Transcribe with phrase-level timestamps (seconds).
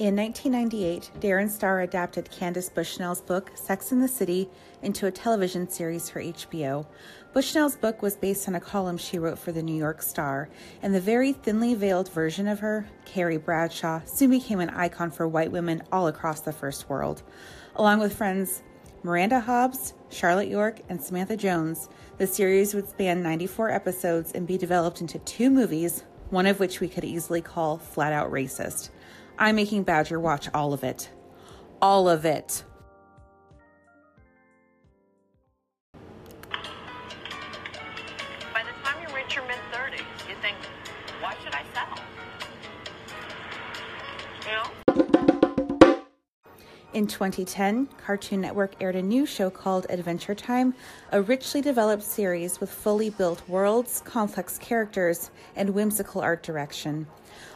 [0.00, 4.48] In 1998, Darren Star adapted Candace Bushnell's book, Sex in the City,
[4.80, 6.86] into a television series for HBO.
[7.34, 10.48] Bushnell's book was based on a column she wrote for the New York Star,
[10.80, 15.28] and the very thinly veiled version of her, Carrie Bradshaw, soon became an icon for
[15.28, 17.22] white women all across the first world.
[17.76, 18.62] Along with friends
[19.02, 24.56] Miranda Hobbs, Charlotte York, and Samantha Jones, the series would span 94 episodes and be
[24.56, 28.88] developed into two movies, one of which we could easily call flat out racist.
[29.42, 31.08] I'm making Badger watch all of it.
[31.80, 32.62] All of it.
[38.52, 40.58] By the time you reach your mid 30s, you think,
[41.22, 42.04] why should I settle?
[44.44, 46.02] You know?
[46.92, 50.74] In 2010, Cartoon Network aired a new show called Adventure Time,
[51.12, 57.06] a richly developed series with fully built worlds, complex characters, and whimsical art direction.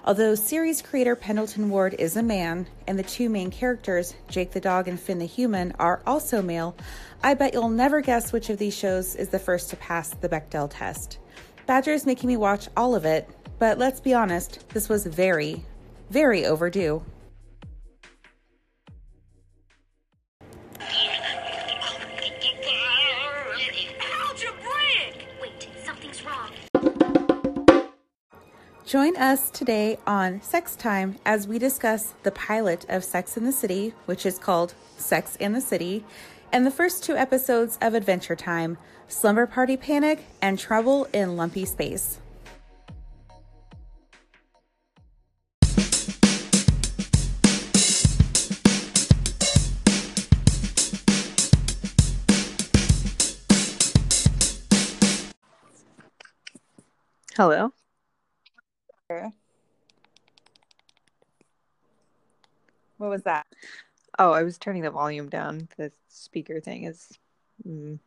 [0.05, 4.61] Although series creator Pendleton Ward is a man, and the two main characters, Jake the
[4.61, 6.77] dog and Finn the human, are also male,
[7.23, 10.29] I bet you'll never guess which of these shows is the first to pass the
[10.29, 11.19] Bechdel test.
[11.67, 15.65] Badger is making me watch all of it, but let's be honest, this was very,
[16.11, 17.03] very overdue.
[28.95, 33.51] Join us today on Sex Time as we discuss the pilot of Sex in the
[33.51, 36.05] City, which is called Sex in the City,
[36.53, 38.79] and the first two episodes of Adventure Time
[39.09, 42.21] Slumber Party Panic and Trouble in Lumpy Space.
[57.37, 57.73] Hello.
[59.09, 59.33] What
[63.11, 63.47] was that?
[64.19, 65.69] Oh, I was turning the volume down.
[65.77, 67.19] The speaker thing is.
[67.67, 67.99] Mm,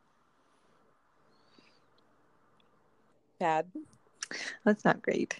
[3.39, 3.67] Bad.
[4.65, 5.39] that's not great.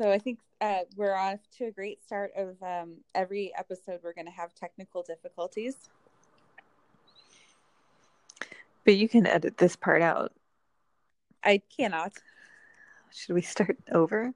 [0.00, 4.00] So I think uh, we're off to a great start of um, every episode.
[4.02, 5.76] We're going to have technical difficulties.
[8.84, 10.32] But you can edit this part out.
[11.44, 12.12] I cannot.
[13.16, 14.34] Should we start over?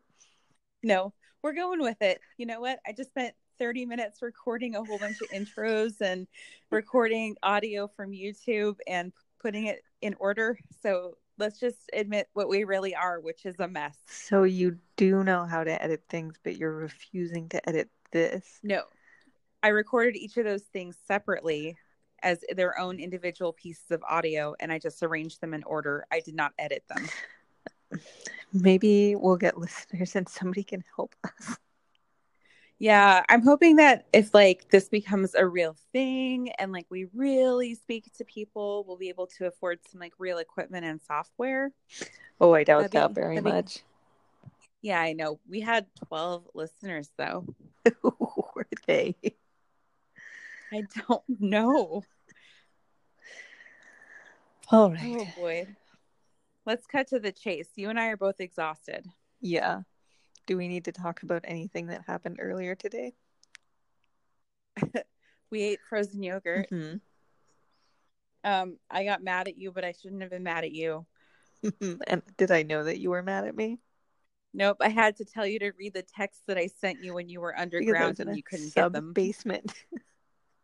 [0.83, 2.21] No, we're going with it.
[2.39, 2.81] You know what?
[2.87, 6.27] I just spent 30 minutes recording a whole bunch of intros and
[6.71, 10.59] recording audio from YouTube and putting it in order.
[10.83, 13.99] So let's just admit what we really are, which is a mess.
[14.07, 18.61] So you do know how to edit things, but you're refusing to edit this.
[18.63, 18.85] No,
[19.63, 21.77] I recorded each of those things separately
[22.23, 26.07] as their own individual pieces of audio and I just arranged them in order.
[26.11, 27.09] I did not edit them.
[28.53, 31.57] Maybe we'll get listeners and somebody can help us.
[32.79, 37.75] Yeah, I'm hoping that if like this becomes a real thing and like we really
[37.75, 41.73] speak to people, we'll be able to afford some like real equipment and software.
[42.41, 43.79] Oh, I doubt That'd be- very that'd be- much.
[44.83, 45.39] Yeah, I know.
[45.47, 47.45] We had 12 listeners though.
[48.03, 48.15] Who
[48.55, 49.15] were they?
[50.73, 52.03] I don't know.
[54.71, 55.17] All right.
[55.19, 55.67] Oh boy.
[56.67, 57.69] Let's cut to the chase.
[57.77, 59.07] You and I are both exhausted.
[59.41, 59.83] Yeah.
[60.47, 63.15] Do we need to talk about anything that happened earlier today?
[65.51, 66.69] We ate frozen yogurt.
[66.71, 66.95] hmm
[68.45, 71.07] Um, I got mad at you, but I shouldn't have been mad at you.
[72.07, 73.81] and did I know that you were mad at me?
[74.55, 77.29] Nope, I had to tell you to read the text that I sent you when
[77.29, 79.13] you were underground and you couldn't get them.
[79.13, 79.73] basement.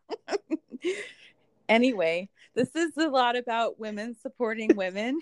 [1.69, 5.21] anyway, this is a lot about women supporting women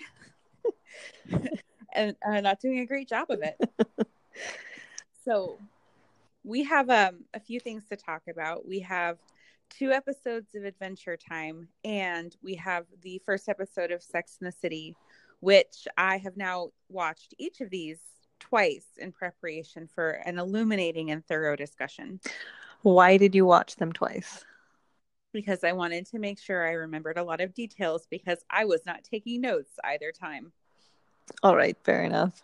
[1.93, 3.57] and uh, not doing a great job of it.
[5.25, 5.57] so,
[6.43, 8.67] we have um, a few things to talk about.
[8.67, 9.17] We have
[9.69, 14.51] two episodes of Adventure Time, and we have the first episode of Sex in the
[14.51, 14.95] City,
[15.39, 17.99] which I have now watched each of these
[18.39, 22.19] twice in preparation for an illuminating and thorough discussion
[22.81, 24.45] Why did you watch them twice?
[25.35, 28.85] Because I wanted to make sure I remembered a lot of details because I was
[28.85, 30.53] not taking notes either time.
[31.43, 32.41] All right, fair enough.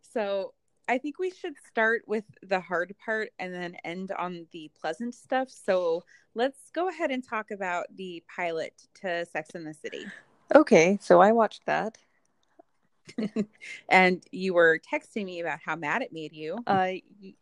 [0.00, 0.54] So
[0.88, 5.14] I think we should start with the hard part and then end on the pleasant
[5.14, 5.50] stuff.
[5.50, 6.04] So
[6.34, 8.72] let's go ahead and talk about the pilot
[9.02, 10.06] to Sex in the City.
[10.54, 11.98] Okay, so I watched that.
[13.90, 16.56] and you were texting me about how mad it made you.
[16.66, 16.92] Uh,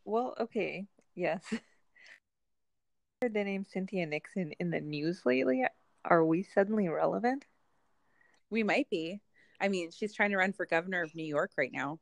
[0.05, 1.45] well, okay, yes.
[3.23, 5.63] Heard the name Cynthia Nixon in the news lately.
[6.07, 7.45] Are we suddenly relevant?
[8.49, 9.21] We might be.
[9.61, 11.99] I mean, she's trying to run for governor of New York right now.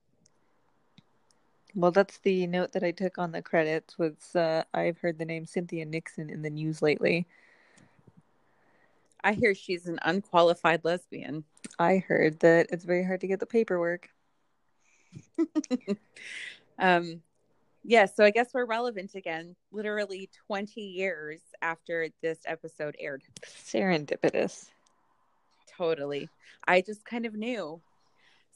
[1.74, 3.98] Well, that's the note that I took on the credits.
[3.98, 7.26] Was uh, I've heard the name Cynthia Nixon in the news lately.
[9.24, 11.42] I hear she's an unqualified lesbian.
[11.80, 14.08] I heard that it's very hard to get the paperwork.
[16.78, 17.22] um,
[17.84, 23.22] yeah, so I guess we're relevant again, literally 20 years after this episode aired.
[23.44, 24.66] Serendipitous.
[25.76, 26.28] Totally.
[26.66, 27.80] I just kind of knew.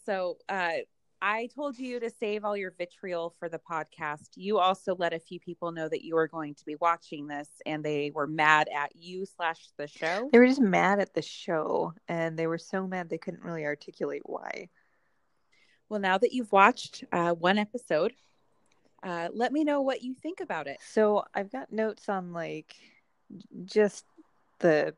[0.04, 0.78] So, uh,
[1.24, 4.30] I told you to save all your vitriol for the podcast.
[4.34, 7.48] You also let a few people know that you were going to be watching this,
[7.64, 10.28] and they were mad at you slash the show.
[10.32, 13.64] They were just mad at the show, and they were so mad they couldn't really
[13.64, 14.68] articulate why.
[15.88, 18.14] Well, now that you've watched uh, one episode,
[19.02, 20.78] uh, let me know what you think about it.
[20.86, 22.76] So I've got notes on like
[23.64, 24.04] just
[24.60, 24.94] the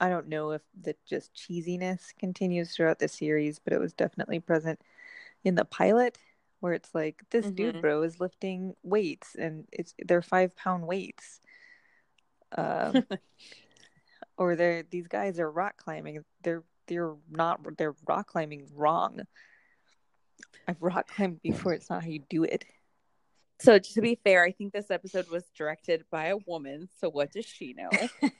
[0.00, 4.40] I don't know if the just cheesiness continues throughout the series, but it was definitely
[4.40, 4.80] present
[5.44, 6.18] in the pilot
[6.60, 7.54] where it's like this mm-hmm.
[7.54, 11.40] dude bro is lifting weights and it's they're five pound weights.
[12.56, 13.04] Um,
[14.36, 16.24] or they're these guys are rock climbing.
[16.42, 19.22] They're they're not they're rock climbing wrong.
[20.68, 21.74] I've rock climbed before.
[21.74, 22.64] It's not how you do it
[23.62, 27.30] so to be fair i think this episode was directed by a woman so what
[27.32, 27.90] does she know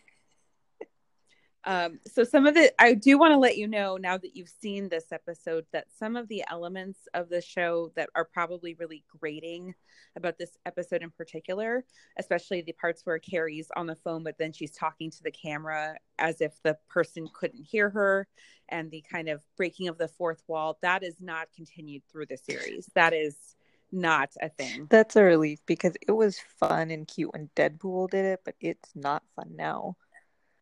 [1.65, 4.49] Um, so some of the I do want to let you know now that you've
[4.49, 9.05] seen this episode that some of the elements of the show that are probably really
[9.21, 9.75] grating
[10.17, 11.85] about this episode in particular,
[12.19, 15.97] especially the parts where Carrie's on the phone but then she's talking to the camera
[16.19, 18.27] as if the person couldn't hear her
[18.69, 22.39] and the kind of breaking of the fourth wall, that is not continued through the
[22.39, 22.91] series.
[22.95, 23.55] That is
[23.93, 24.87] not a thing.
[24.91, 28.91] That's a relief because it was fun and cute when Deadpool did it, but it's
[28.95, 29.97] not fun now.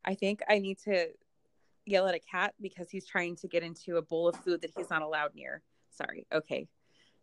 [0.04, 1.08] I think I need to
[1.86, 4.72] yell at a cat because he's trying to get into a bowl of food that
[4.76, 5.62] he's not allowed near.
[5.90, 6.26] Sorry.
[6.32, 6.68] Okay.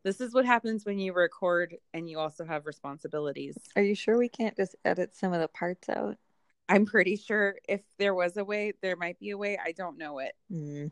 [0.04, 3.58] This is what happens when you record and you also have responsibilities.
[3.76, 6.18] Are you sure we can't just edit some of the parts out?
[6.70, 9.58] I'm pretty sure if there was a way, there might be a way.
[9.64, 10.34] I don't know it.
[10.52, 10.92] Mm.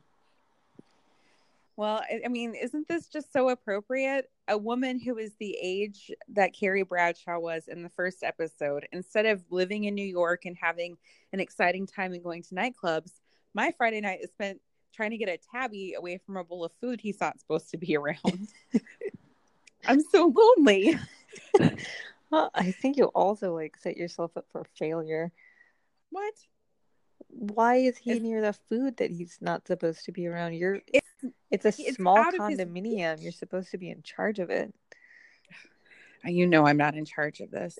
[1.78, 4.30] Well, I mean, isn't this just so appropriate?
[4.48, 9.26] A woman who is the age that Carrie Bradshaw was in the first episode, instead
[9.26, 10.98] of living in New York and having
[11.34, 13.20] an exciting time and going to nightclubs,
[13.54, 14.62] my Friday night is spent
[14.94, 17.78] trying to get a tabby away from a bowl of food he's not supposed to
[17.78, 18.48] be around.
[19.86, 20.98] I'm so lonely.
[22.32, 25.34] well, I think you also like set yourself up for failure.
[26.10, 26.34] What?
[27.28, 30.54] Why is he near the food that he's not supposed to be around?
[30.54, 30.82] You're
[31.52, 33.14] it's a it's small condominium.
[33.14, 33.24] His...
[33.24, 34.74] You're supposed to be in charge of it.
[36.26, 37.78] Uh, you know I'm not in charge of this.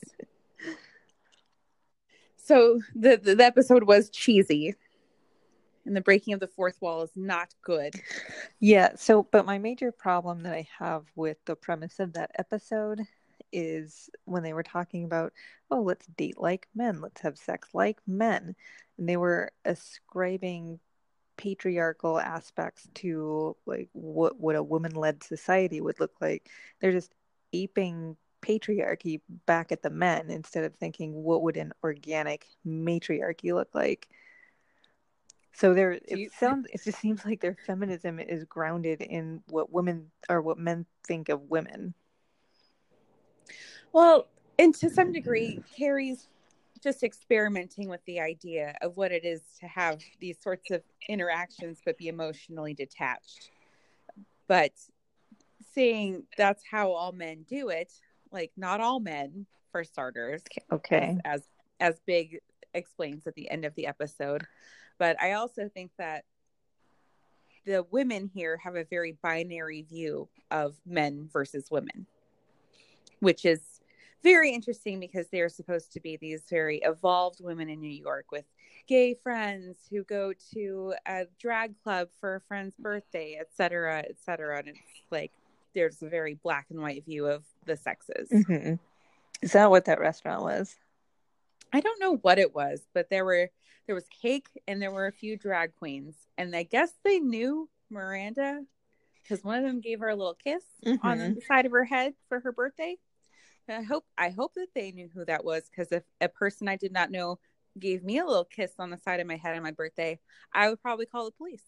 [2.38, 4.76] so the, the, the episode was cheesy.
[5.86, 7.94] And the breaking of the fourth wall is not good.
[8.60, 13.02] Yeah, so but my major problem that I have with the premise of that episode
[13.52, 15.32] is when they were talking about,
[15.70, 18.56] oh, let's date like men, let's have sex like men.
[18.98, 20.80] And they were ascribing
[21.38, 26.50] patriarchal aspects to like what what a woman-led society would look like.
[26.80, 27.14] They're just
[27.54, 33.74] aping patriarchy back at the men instead of thinking what would an organic matriarchy look
[33.74, 34.08] like.
[35.54, 36.30] So there it you...
[36.38, 40.86] sounds it just seems like their feminism is grounded in what women or what men
[41.08, 41.94] think of women.
[43.94, 44.28] Well
[44.60, 46.28] and to some degree carrie's
[46.86, 51.82] just experimenting with the idea of what it is to have these sorts of interactions
[51.84, 53.50] but be emotionally detached.
[54.48, 54.72] But
[55.74, 57.92] seeing that's how all men do it
[58.32, 61.18] like not all men for starters okay.
[61.26, 61.42] as
[61.80, 62.40] as, as big
[62.76, 64.46] explains at the end of the episode.
[65.00, 66.24] But i also think that
[67.66, 72.06] the women here have a very binary view of men versus women
[73.22, 73.75] which is
[74.24, 78.46] very interesting because they're supposed to be these very evolved women in New York with
[78.88, 84.18] gay friends who go to a drag club for a friend's birthday, et cetera, et
[84.26, 84.60] cetera.
[84.60, 84.80] And it's
[85.12, 85.32] like
[85.74, 88.30] there's a very black and white view of the sexes.
[88.30, 88.76] Mm-hmm.
[89.42, 90.76] Is that what that restaurant was?
[91.74, 93.50] I don't know what it was, but there were
[93.86, 97.70] there was cake and there were a few drag queens, and I guess they knew
[97.90, 98.62] Miranda
[99.22, 101.06] because one of them gave her a little kiss mm-hmm.
[101.06, 102.96] on the side of her head for her birthday.
[103.70, 106.76] I hope I hope that they knew who that was because if a person I
[106.76, 107.40] did not know
[107.80, 110.20] gave me a little kiss on the side of my head on my birthday,
[110.54, 111.64] I would probably call the police.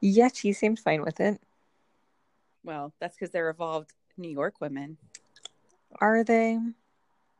[0.00, 1.40] Yeah, she seemed fine with it.
[2.62, 4.98] Well, that's because they're evolved New York women.
[6.00, 6.58] Are they?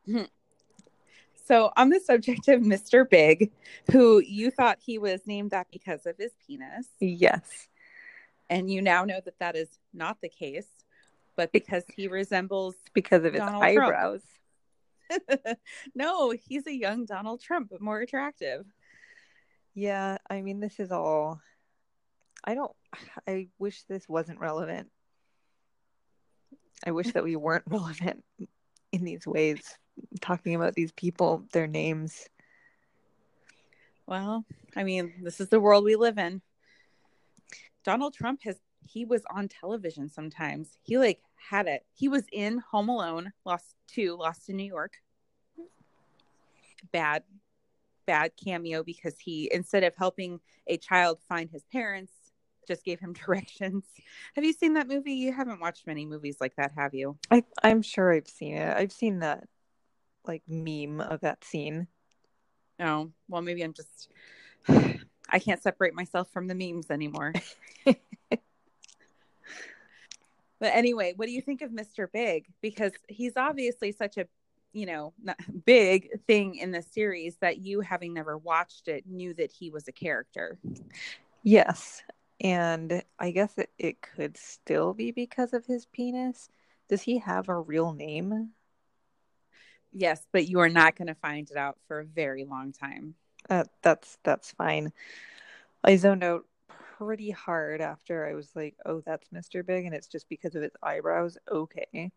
[0.07, 0.23] Hmm.
[1.47, 3.09] So, on the subject of Mr.
[3.09, 3.53] Big,
[3.93, 6.89] who you thought he was named that because of his penis.
[6.99, 7.69] Yes.
[8.49, 10.67] And you now know that that is not the case
[11.37, 14.23] but because he resembles because of his Donald eyebrows.
[15.95, 18.65] no, he's a young Donald Trump, but more attractive.
[19.75, 21.41] Yeah, I mean, this is all.
[22.45, 22.73] I don't.
[23.29, 24.89] I wish this wasn't relevant.
[26.85, 28.25] I wish that we weren't relevant
[28.93, 29.61] in these ways,
[30.21, 32.27] talking about these people, their names.
[34.07, 36.41] Well, I mean, this is the world we live in.
[37.85, 40.69] Donald Trump has he was on television sometimes.
[40.83, 41.85] He like had it.
[41.95, 44.95] He was in Home Alone, Lost 2, Lost in New York.
[46.93, 47.23] Bad
[48.07, 50.39] bad cameo because he instead of helping
[50.69, 52.13] a child find his parents,
[52.67, 53.85] just gave him directions.
[54.35, 55.15] Have you seen that movie?
[55.15, 57.19] You haven't watched many movies like that, have you?
[57.31, 58.77] I I'm sure I've seen it.
[58.77, 59.45] I've seen that
[60.27, 61.87] like meme of that scene.
[62.79, 63.13] No.
[63.29, 64.11] Well, maybe I'm just
[64.69, 67.33] I can't separate myself from the memes anymore.
[70.59, 72.07] But anyway, what do you think of Mr.
[72.11, 72.47] Big?
[72.61, 74.27] Because he's obviously such a,
[74.73, 75.13] you know,
[75.65, 79.89] big thing in the series that you, having never watched it, knew that he was
[79.89, 80.59] a character.
[81.43, 82.03] Yes.
[82.41, 86.49] And I guess it, it could still be because of his penis.
[86.89, 88.51] Does he have a real name?
[89.93, 93.15] Yes, but you are not going to find it out for a very long time.
[93.49, 94.93] Uh, that's that's fine.
[95.83, 96.45] I zoned out
[96.99, 99.65] pretty hard after I was like, "Oh, that's Mr.
[99.65, 101.39] Big," and it's just because of his eyebrows.
[101.51, 102.13] Okay,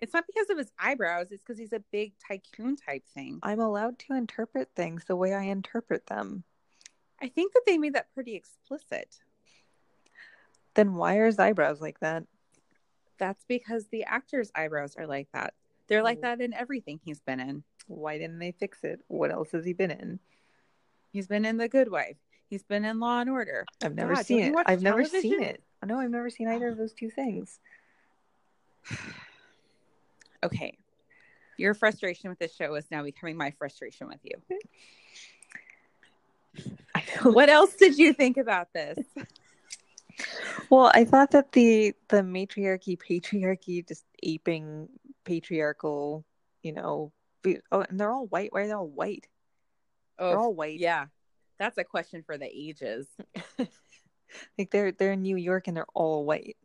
[0.00, 3.38] It's not because of his eyebrows, it's because he's a big tycoon type thing.
[3.42, 6.44] I'm allowed to interpret things the way I interpret them.
[7.20, 9.20] I think that they made that pretty explicit.
[10.74, 12.24] Then why are his eyebrows like that?
[13.18, 15.54] That's because the actor's eyebrows are like that.
[15.88, 17.64] They're like that in everything he's been in.
[17.86, 19.00] Why didn't they fix it?
[19.08, 20.18] What else has he been in?
[21.12, 22.18] He's been in The Good Wife.
[22.48, 23.66] He's been in Law and Order.
[23.82, 24.54] I've never God, seen it.
[24.66, 25.62] I've never seen it.
[25.84, 27.60] No, I've never seen either of those two things.
[30.44, 30.76] okay
[31.56, 34.34] your frustration with this show is now becoming my frustration with you
[37.32, 38.98] what else did you think about this
[40.70, 44.88] Well, I thought that the the matriarchy patriarchy just aping
[45.24, 46.24] patriarchal,
[46.62, 47.12] you know,
[47.42, 48.52] be- oh, and they're all white.
[48.52, 49.26] Why are they all white?
[50.18, 50.78] Oh, they're all white.
[50.78, 51.06] yeah
[51.58, 53.06] that's a question for the ages
[54.58, 56.56] Like they're they're in New York and they're all white.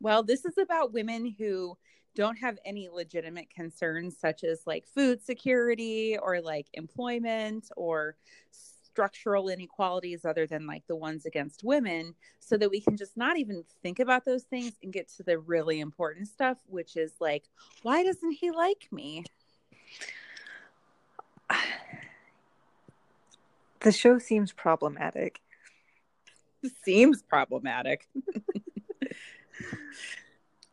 [0.00, 1.76] well this is about women who
[2.16, 8.16] don't have any legitimate concerns such as like food security or like employment or
[8.50, 13.36] structural inequalities other than like the ones against women so that we can just not
[13.38, 17.44] even think about those things and get to the really important stuff which is like
[17.82, 19.24] why doesn't he like me
[23.80, 25.40] The show seems problematic.
[26.84, 28.06] seems problematic.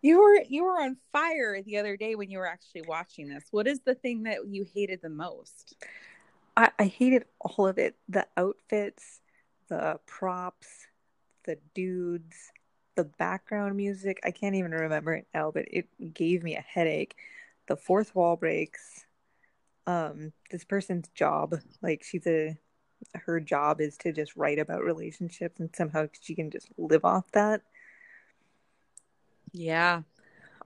[0.02, 3.46] you were you were on fire the other day when you were actually watching this.
[3.52, 5.76] What is the thing that you hated the most?
[6.58, 7.96] I, I hated all of it.
[8.10, 9.22] The outfits,
[9.70, 10.68] the props,
[11.46, 12.52] the dudes,
[12.96, 14.20] the background music.
[14.26, 17.16] I can't even remember it now, but it gave me a headache.
[17.68, 19.06] The fourth wall breaks.
[19.86, 22.58] Um, this person's job, like she's a
[23.13, 27.30] her job is to just write about relationships and somehow she can just live off
[27.32, 27.62] that.
[29.51, 30.01] Yeah.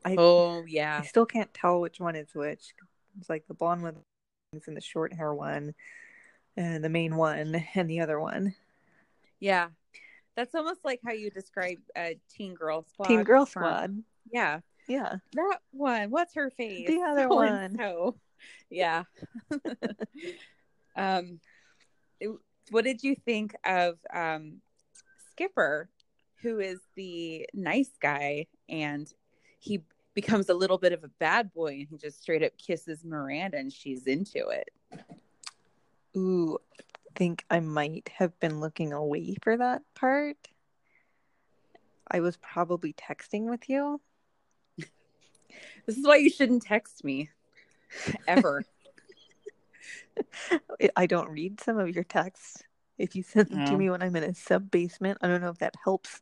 [0.04, 1.00] I Oh yeah.
[1.04, 2.74] I still can't tell which one is which.
[3.20, 3.98] It's like the blonde one
[4.68, 5.74] and the short hair one,
[6.58, 8.56] and the main one and the other one.
[9.40, 9.68] Yeah.
[10.36, 13.08] That's almost like how you describe a Teen Girl Squad.
[13.08, 14.02] Team Girl Squad.
[14.32, 14.60] Yeah.
[14.88, 15.18] Yeah.
[15.34, 16.10] That one.
[16.10, 16.88] What's her face?
[16.88, 17.76] The other So one.
[17.78, 18.16] So.
[18.70, 19.04] Yeah.
[20.96, 21.40] um
[22.70, 24.62] what did you think of um
[25.32, 25.90] Skipper,
[26.42, 29.12] who is the nice guy and
[29.60, 29.82] he
[30.14, 33.58] becomes a little bit of a bad boy and he just straight up kisses Miranda
[33.58, 34.70] and she's into it.
[36.16, 36.84] Ooh, I
[37.16, 40.38] think I might have been looking away for that part.
[42.10, 44.02] I was probably texting with you.
[45.88, 47.30] This is why you shouldn't text me
[48.28, 48.64] ever.
[50.80, 52.64] I- I don't read some of your texts.
[52.98, 53.78] If you send them to Oh.
[53.78, 56.22] me when I'm in a sub basement, I don't know if that helps.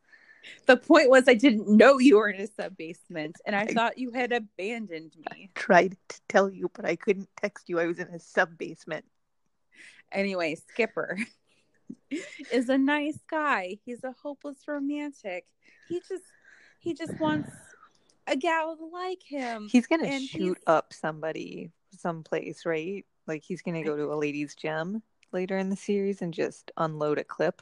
[0.68, 3.74] the point was I didn't know you were in a sub basement and I I-
[3.74, 5.50] thought you had abandoned me.
[5.56, 7.80] Tried to tell you, but I couldn't text you.
[7.80, 9.06] I was in a sub basement.
[10.12, 11.18] Anyway, Skipper
[12.52, 13.78] is a nice guy.
[13.86, 15.46] He's a hopeless romantic.
[15.90, 16.24] He just
[16.80, 17.52] he just wants
[18.26, 19.68] a gal like him.
[19.70, 23.06] He's gonna shoot he's- up somebody someplace, right?
[23.30, 27.20] Like he's gonna go to a ladies' gym later in the series and just unload
[27.20, 27.62] a clip.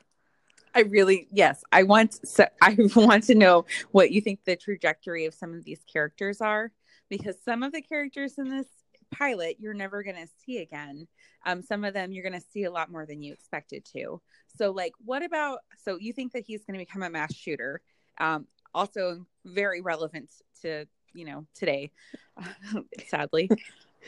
[0.73, 5.25] I really yes, I want so I want to know what you think the trajectory
[5.25, 6.71] of some of these characters are
[7.09, 8.67] because some of the characters in this
[9.11, 11.07] pilot you're never going to see again.
[11.45, 14.21] Um, some of them you're going to see a lot more than you expected to.
[14.57, 15.59] So, like, what about?
[15.83, 17.81] So, you think that he's going to become a mass shooter?
[18.17, 20.29] Um, also, very relevant
[20.61, 21.91] to you know today,
[23.07, 23.49] sadly.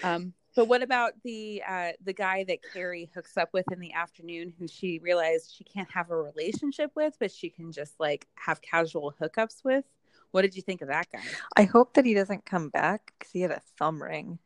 [0.02, 3.94] Um, but what about the uh, the guy that Carrie hooks up with in the
[3.94, 8.28] afternoon, who she realized she can't have a relationship with, but she can just like
[8.36, 9.86] have casual hookups with?
[10.32, 11.24] What did you think of that guy?
[11.56, 14.40] I hope that he doesn't come back because he had a thumb ring.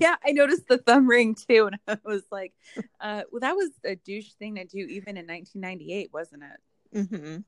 [0.00, 2.52] Yeah, I noticed the thumb ring too, and I was like,
[3.00, 7.38] uh, "Well, that was a douche thing to do even in 1998, wasn't it?" Mm-hmm.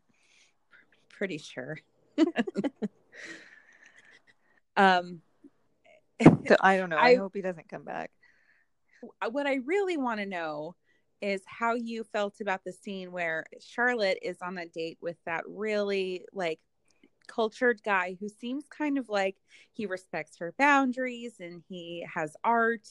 [1.11, 1.79] Pretty sure.
[4.77, 5.21] um,
[6.61, 6.97] I don't know.
[6.97, 8.11] I, I- hope he doesn't come back.
[9.31, 10.75] what I really want to know
[11.21, 15.45] is how you felt about the scene where Charlotte is on a date with that
[15.47, 16.61] really like
[17.27, 19.37] cultured guy who seems kind of like
[19.73, 22.87] he respects her boundaries and he has art.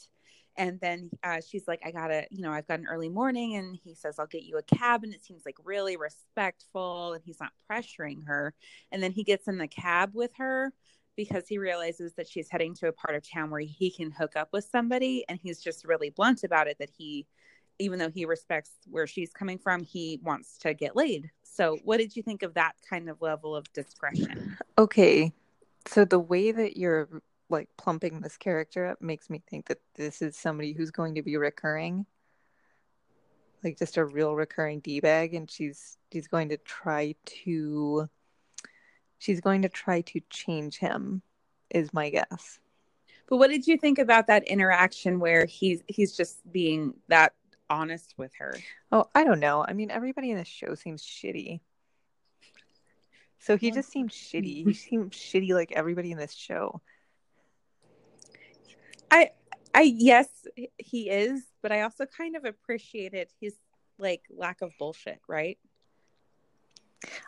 [0.56, 3.56] And then uh, she's like, I gotta, you know, I've got an early morning.
[3.56, 5.03] And he says, I'll get you a cab.
[5.03, 8.53] And it seems like really respectful and he's not pressuring her.
[8.92, 10.72] And then he gets in the cab with her
[11.15, 14.36] because he realizes that she's heading to a part of town where he can hook
[14.36, 17.25] up with somebody and he's just really blunt about it that he
[17.79, 21.98] even though he respects where she's coming from he wants to get laid so what
[21.98, 25.32] did you think of that kind of level of discretion Okay.
[25.88, 27.10] So the way that you're
[27.50, 31.22] like plumping this character up makes me think that this is somebody who's going to
[31.22, 32.05] be recurring.
[33.63, 38.10] Like just a real recurring D bag and she's she's going to try to
[39.24, 41.22] she's going to try to change him
[41.70, 42.60] is my guess.
[43.30, 47.34] but what did you think about that interaction where he's he's just being that
[47.70, 48.53] honest with her
[48.92, 49.65] Oh, I don't know.
[49.68, 51.62] I mean everybody in this show seems shitty.
[53.39, 54.65] So he just seems shitty.
[54.68, 56.82] He seems shitty like everybody in this show.
[59.10, 59.30] i
[59.74, 60.27] i yes
[60.77, 63.56] he is but i also kind of appreciated his
[63.98, 65.58] like lack of bullshit right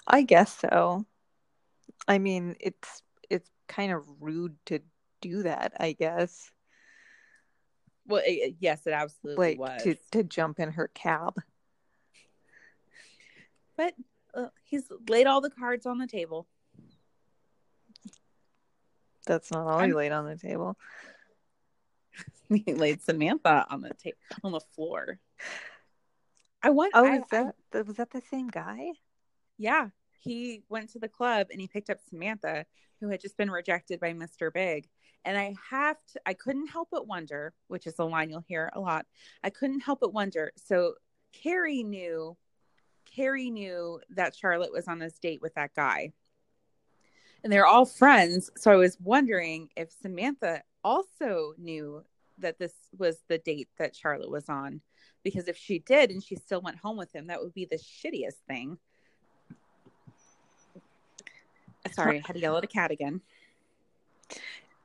[0.08, 1.06] I guess so.
[2.08, 4.80] I mean, it's it's kind of rude to
[5.22, 6.52] do that, I guess.
[8.08, 11.36] well it, yes it absolutely Like was to to jump in her cab.
[13.78, 13.94] but
[14.36, 16.46] uh, he's laid all the cards on the table
[19.26, 20.78] That's not all he I'm- laid on the table.
[22.50, 25.20] he laid Samantha on the table on the floor.
[26.62, 26.92] I want.
[26.96, 28.92] Oh, I, is that that- was that the same guy?
[29.58, 29.90] yeah,
[30.26, 32.66] he went to the club and he picked up Samantha,
[33.00, 34.52] who had just been rejected by Mr.
[34.52, 34.88] Big.
[35.24, 36.22] And I have to.
[36.26, 39.06] I couldn't help but wonder, which is a line you'll hear a lot.
[39.44, 40.52] I couldn't help but wonder.
[40.56, 40.96] So
[41.32, 42.36] Carrie knew.
[43.06, 46.12] Carrie knew that Charlotte was on this date with that guy.
[47.44, 48.50] And they're all friends.
[48.58, 52.04] So I was wondering if Samantha also knew
[52.40, 54.82] that this was the date that Charlotte was on.
[55.24, 57.78] Because if she did and she still went home with him, that would be the
[57.78, 58.78] shittiest thing.
[61.92, 63.22] Sorry, I had to yell at a cat again.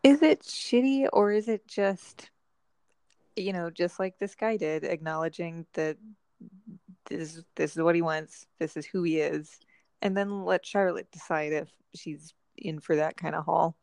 [0.03, 2.31] Is it shitty or is it just
[3.37, 5.97] you know, just like this guy did, acknowledging that
[7.09, 9.59] this this is what he wants, this is who he is,
[10.03, 13.77] and then let Charlotte decide if she's in for that kind of haul.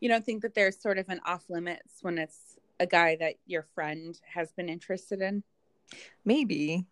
[0.00, 3.34] You don't think that there's sort of an off limits when it's a guy that
[3.46, 5.42] your friend has been interested in?
[6.24, 6.86] Maybe.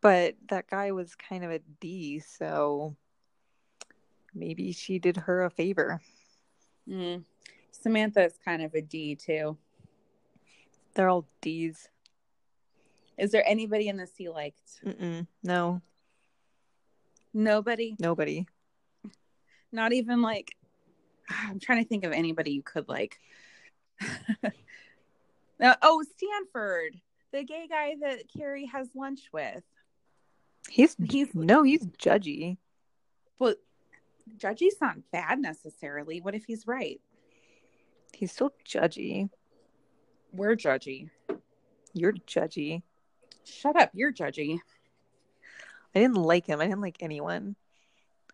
[0.00, 2.96] But that guy was kind of a D, so
[4.36, 6.00] maybe she did her a favor.
[6.88, 7.24] Mm.
[7.70, 9.56] Samantha is kind of a D too.
[10.94, 11.88] They're all D's.
[13.18, 14.80] Is there anybody in this you liked?
[14.84, 15.26] Mm-mm.
[15.42, 15.80] No,
[17.32, 17.96] Nobody.
[17.98, 18.46] nobody.
[19.72, 20.56] Not even like.
[21.28, 23.18] I'm trying to think of anybody you could like.
[25.60, 26.96] oh, Stanford,
[27.32, 29.62] the gay guy that Carrie has lunch with.
[30.68, 32.56] He's He's no, he's judgy.
[33.38, 33.58] But
[34.36, 36.20] Judgy's not bad necessarily.
[36.20, 37.00] What if he's right?
[38.12, 39.30] He's still judgy.
[40.32, 41.10] We're judgy.
[41.92, 42.82] You're judgy.
[43.44, 43.90] Shut up.
[43.94, 44.58] You're judgy.
[45.94, 46.60] I didn't like him.
[46.60, 47.56] I didn't like anyone.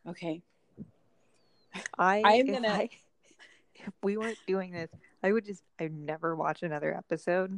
[0.09, 0.42] Okay.
[1.98, 2.90] I, I am gonna- I-
[3.74, 4.90] if we weren't doing this,
[5.22, 7.50] I would just I'd never watch another episode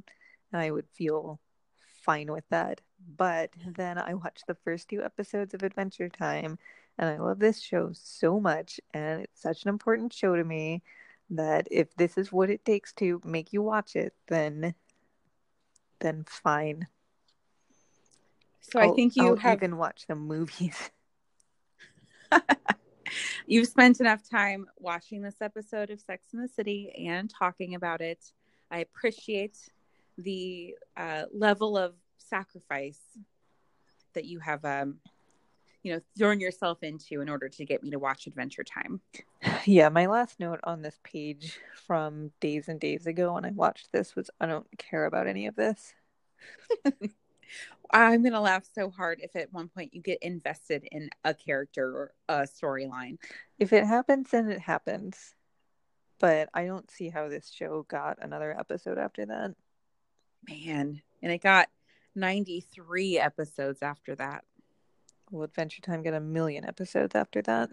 [0.53, 1.39] and I would feel
[2.03, 2.81] fine with that.
[3.17, 6.59] But then I watched the first two episodes of Adventure Time
[6.99, 10.83] and I love this show so much and it's such an important show to me
[11.31, 14.75] that if this is what it takes to make you watch it, then
[16.01, 16.87] then fine.
[18.61, 20.91] So I I'll- think you I'll have even watch the movies.
[23.47, 28.01] you've spent enough time watching this episode of Sex in the City and talking about
[28.01, 28.33] it.
[28.71, 29.59] I appreciate
[30.19, 33.01] the uh, level of sacrifice
[34.15, 34.99] that you have, um,
[35.85, 39.01] you know, thrown yourself into in order to get me to watch Adventure Time.
[39.67, 43.93] Yeah, my last note on this page from days and days ago when I watched
[43.93, 45.95] this was I don't care about any of this.
[47.91, 51.87] I'm gonna laugh so hard if at one point you get invested in a character
[51.87, 53.19] or a storyline.
[53.59, 55.35] If it happens, then it happens.
[56.19, 59.55] But I don't see how this show got another episode after that.
[60.49, 61.69] Man, and it got
[62.15, 64.45] 93 episodes after that.
[65.35, 67.71] Will Adventure Time get a million episodes after that?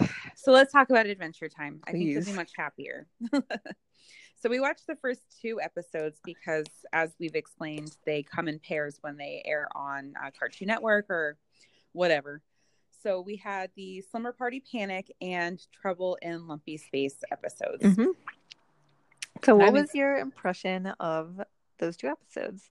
[0.36, 1.80] So let's talk about Adventure Time.
[1.84, 3.08] I think be much happier.
[4.40, 8.98] so we watched the first two episodes because, as we've explained, they come in pairs
[9.00, 11.36] when they air on uh, Cartoon Network or
[11.90, 12.40] whatever.
[13.02, 17.82] So we had the Slumber Party Panic and Trouble in Lumpy Space episodes.
[17.82, 18.14] Mhm.
[19.42, 21.40] So, what was your impression of
[21.78, 22.70] those two episodes?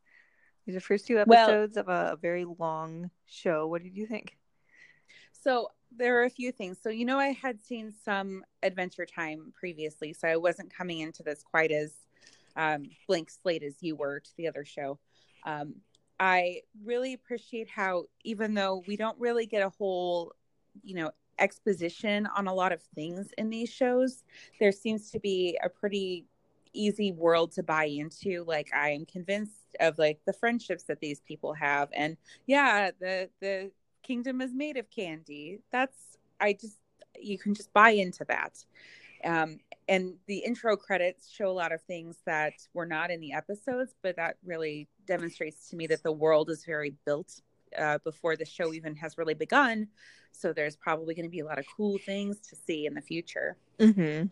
[0.67, 3.67] These are the first two Well- episodes of a, a very long show.
[3.67, 4.37] What did you think?
[5.31, 6.77] So there are a few things.
[6.81, 11.23] So you know, I had seen some Adventure Time previously, so I wasn't coming into
[11.23, 11.93] this quite as
[12.57, 14.99] um, blank slate as you were to the other show.
[15.45, 15.75] Um,
[16.19, 20.33] I really appreciate how, even though we don't really get a whole,
[20.83, 24.25] you know, exposition on a lot of things in these shows,
[24.59, 26.25] there seems to be a pretty
[26.79, 28.43] easy world to buy into.
[28.45, 33.29] Like I am convinced of like the friendships that these people have, and yeah, the
[33.41, 33.71] the
[34.03, 35.59] kingdom is made of candy.
[35.71, 36.77] That's I just
[37.19, 38.63] you can just buy into that.
[39.23, 43.33] Um, and the intro credits show a lot of things that were not in the
[43.33, 47.41] episodes, but that really demonstrates to me that the world is very built
[47.77, 49.87] uh, before the show even has really begun.
[50.31, 53.01] So there's probably going to be a lot of cool things to see in the
[53.01, 53.57] future.
[53.79, 54.27] Mm-hmm.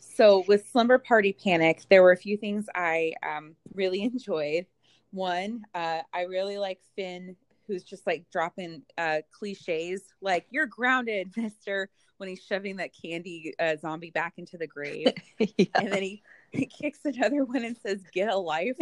[0.00, 4.66] So with Slumber Party Panic, there were a few things I um, really enjoyed.
[5.12, 7.36] One, uh, I really like Finn,
[7.66, 13.54] who's just like dropping uh, cliches, like "You're grounded, Mister," when he's shoving that candy
[13.58, 15.08] uh, zombie back into the grave,
[15.38, 15.66] yeah.
[15.74, 18.76] and then he, he kicks another one and says, "Get a life."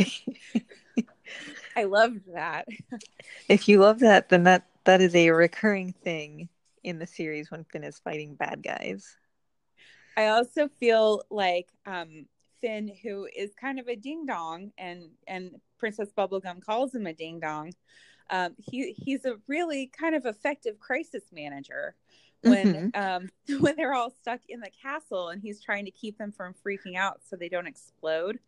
[1.76, 2.66] I loved that.
[3.48, 6.48] If you love that, then that that is a recurring thing
[6.84, 9.16] in the series when Finn is fighting bad guys.
[10.18, 12.26] I also feel like um,
[12.60, 17.12] Finn, who is kind of a ding dong, and and Princess Bubblegum calls him a
[17.12, 17.72] ding dong.
[18.28, 21.94] Um, he he's a really kind of effective crisis manager
[22.42, 23.28] when um,
[23.60, 26.96] when they're all stuck in the castle, and he's trying to keep them from freaking
[26.96, 28.40] out so they don't explode.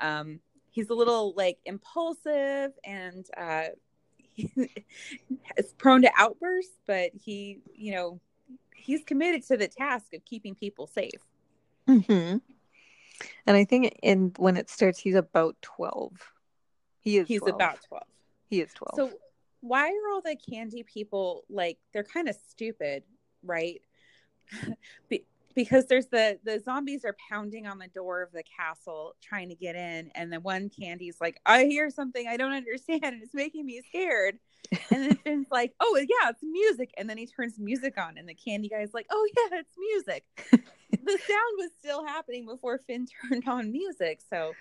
[0.00, 3.66] Um, he's a little like impulsive and uh,
[5.56, 8.20] is prone to outbursts, but he you know
[8.74, 11.20] he's committed to the task of keeping people safe.
[11.86, 12.36] hmm
[13.46, 16.12] And I think in when it starts, he's about twelve.
[17.00, 17.28] He is.
[17.28, 17.54] He's 12.
[17.54, 18.02] about 12.
[18.48, 19.10] He is twelve.
[19.10, 19.16] So
[19.60, 23.04] why are all the candy people like they're kind of stupid,
[23.42, 23.80] right?
[25.54, 29.48] Be- because there's the the zombies are pounding on the door of the castle trying
[29.48, 33.22] to get in and the one candy's like I hear something I don't understand and
[33.22, 34.38] it's making me scared.
[34.90, 38.28] And then Finn's like, "Oh, yeah, it's music." And then he turns music on and
[38.28, 40.24] the candy guy's like, "Oh, yeah, it's music."
[40.90, 44.20] the sound was still happening before Finn turned on music.
[44.28, 44.52] So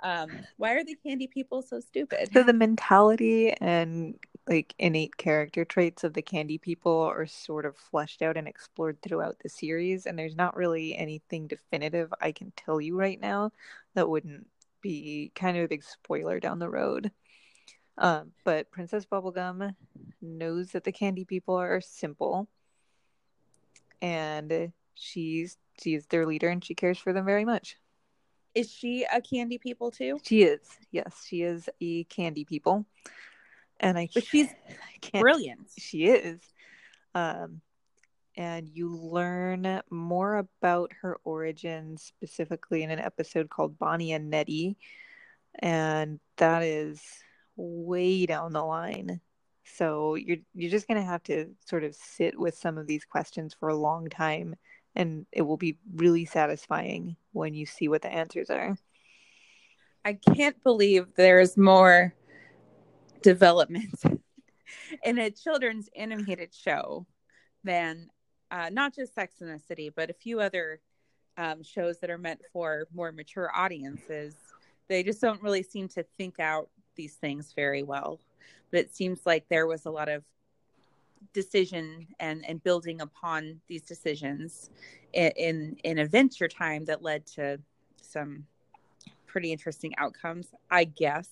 [0.00, 2.30] um why are the candy people so stupid?
[2.32, 4.14] So the mentality and
[4.48, 9.00] like innate character traits of the candy people are sort of fleshed out and explored
[9.02, 13.52] throughout the series, and there's not really anything definitive I can tell you right now
[13.94, 14.46] that wouldn't
[14.80, 17.10] be kind of a big spoiler down the road.
[17.98, 19.74] Um, but Princess Bubblegum
[20.22, 22.48] knows that the candy people are simple,
[24.00, 27.76] and she's she's their leader, and she cares for them very much.
[28.54, 30.18] Is she a candy people too?
[30.22, 32.86] She is, yes, she is a candy people,
[33.80, 35.22] and I But she's I can't.
[35.22, 35.68] Brilliant.
[35.76, 36.40] She is,
[37.14, 37.60] um,
[38.36, 44.76] and you learn more about her origins specifically in an episode called Bonnie and Neddy,
[45.58, 47.02] and that is
[47.56, 49.20] way down the line.
[49.64, 53.54] So you're you're just gonna have to sort of sit with some of these questions
[53.58, 54.56] for a long time,
[54.94, 58.76] and it will be really satisfying when you see what the answers are.
[60.04, 62.14] I can't believe there's more
[63.22, 64.02] development
[65.04, 67.06] in a children's animated show
[67.64, 68.08] than
[68.50, 70.80] uh, not just Sex in the City, but a few other
[71.36, 74.34] um, shows that are meant for more mature audiences.
[74.88, 78.20] They just don't really seem to think out these things very well.
[78.70, 80.24] but it seems like there was a lot of
[81.32, 84.70] decision and and building upon these decisions
[85.12, 87.58] in in, in adventure time that led to
[88.00, 88.46] some
[89.26, 91.28] pretty interesting outcomes i guess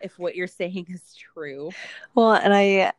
[0.00, 1.70] if what you're saying is true
[2.14, 2.92] Well, and I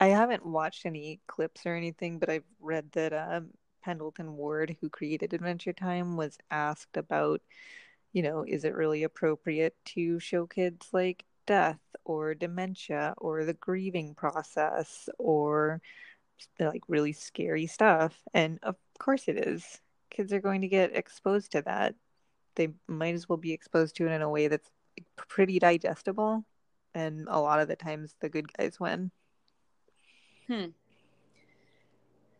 [0.00, 3.50] I haven't watched any clips or anything, but I've read that um,
[3.82, 7.40] Pendleton Ward, who created Adventure Time, was asked about,
[8.12, 13.54] you know, is it really appropriate to show kids like death or dementia or the
[13.54, 15.80] grieving process or
[16.58, 18.16] like really scary stuff?
[18.34, 19.80] And of course it is.
[20.10, 21.94] Kids are going to get exposed to that.
[22.56, 24.70] They might as well be exposed to it in a way that's
[25.28, 26.44] pretty digestible.
[26.94, 29.10] And a lot of the times the good guys win.
[30.48, 30.66] Hmm.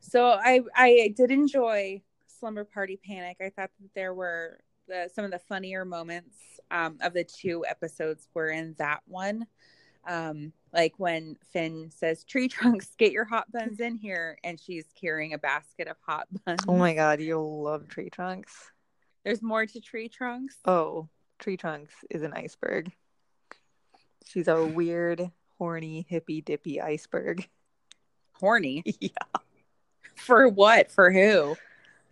[0.01, 3.37] So I I did enjoy Slumber Party Panic.
[3.41, 6.37] I thought that there were the some of the funnier moments
[6.71, 9.47] um, of the two episodes were in that one.
[10.07, 14.87] Um, like when Finn says, "Tree trunks, get your hot buns in here," and she's
[15.01, 16.61] carrying a basket of hot buns.
[16.67, 18.73] Oh my god, you'll love tree trunks.
[19.25, 20.57] There's more to tree trunks.
[20.65, 21.09] Oh,
[21.41, 22.93] tree trunks is an iceberg.
[24.27, 27.49] She's a weird, horny, hippy dippy iceberg.
[28.35, 29.11] Horny Yeah.
[30.15, 30.91] for what?
[30.91, 31.57] For who?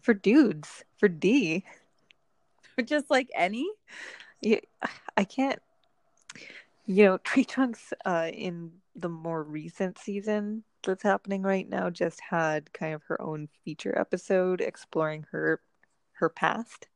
[0.00, 1.64] For dudes, for D.
[2.76, 3.68] But Just like any.
[4.40, 4.60] Yeah,
[5.16, 5.60] I can't.
[6.86, 12.20] You know, Tree Trunks uh, in the more recent season that's happening right now just
[12.20, 15.60] had kind of her own feature episode exploring her
[16.12, 16.88] her past,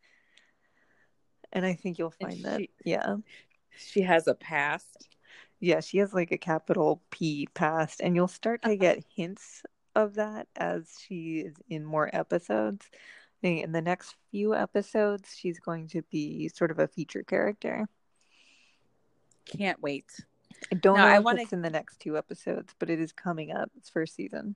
[1.52, 3.16] and I think you'll find that yeah,
[3.76, 5.08] She has a past.
[5.60, 8.76] yeah, she has like a capital P past, and you'll start to uh-huh.
[8.76, 9.62] get hints
[9.94, 12.86] of that as she is in more episodes.
[12.92, 12.96] I
[13.42, 17.86] think In the next few episodes, she's going to be sort of a feature character.
[19.46, 20.06] Can't wait.
[20.70, 23.00] I don't No, know I if wanna- it's in the next two episodes, but it
[23.00, 23.70] is coming up.
[23.76, 24.54] It's first season.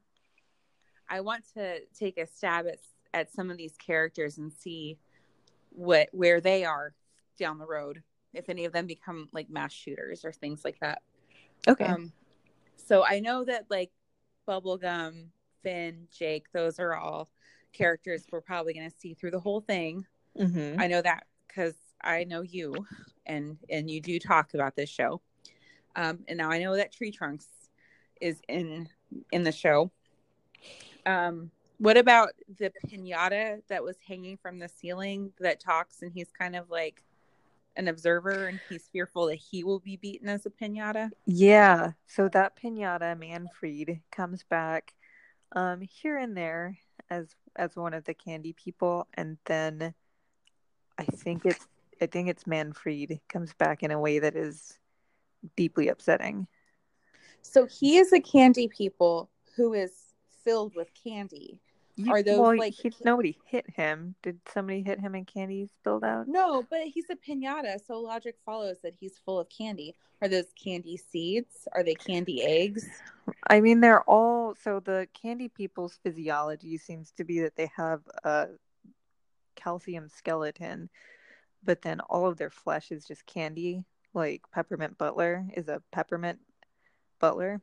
[1.09, 2.78] I want to take a stab at
[3.14, 4.98] at some of these characters and see
[5.77, 6.95] what where they are
[7.39, 8.03] down the road.
[8.35, 11.03] If any of them become like mass shooters or things like that.
[11.69, 11.85] Okay.
[11.85, 12.12] Um,
[12.77, 13.91] so I know that like
[14.49, 15.27] Bubblegum,
[15.62, 17.31] Finn, Jake, those are all
[17.73, 20.05] characters we're probably going to see through the whole thing.
[20.37, 22.75] hmm I know that because I know you,
[23.25, 25.21] and and you do talk about this show.
[25.95, 27.47] Um, and now I know that Tree Trunks
[28.21, 28.89] is in
[29.33, 29.91] in the show.
[31.05, 36.31] Um, what about the pinata that was hanging from the ceiling that talks, and he's
[36.31, 37.03] kind of like
[37.77, 41.11] an observer, and he's fearful that he will be beaten as a pinata.
[41.27, 41.93] Yeah.
[42.07, 44.95] So that pinata Manfred comes back
[45.53, 46.77] um here and there
[47.09, 49.95] as as one of the candy people, and then
[50.99, 51.67] I think it's
[52.01, 54.79] I think it's Manfred comes back in a way that is
[55.57, 56.47] deeply upsetting.
[57.43, 59.93] So he is a candy people who is
[60.45, 61.61] filled with candy.
[61.96, 64.14] You- Are those, well, like, he, nobody hit him?
[64.22, 66.28] Did somebody hit him and candy spilled out?
[66.28, 69.94] No, but he's a pinata, so logic follows that he's full of candy.
[70.20, 71.66] Are those candy seeds?
[71.72, 72.87] Are they candy eggs?
[73.48, 78.00] I mean, they're all so the candy people's physiology seems to be that they have
[78.24, 78.48] a
[79.56, 80.88] calcium skeleton,
[81.64, 83.85] but then all of their flesh is just candy.
[84.14, 86.38] Like Peppermint Butler is a peppermint
[87.18, 87.61] butler,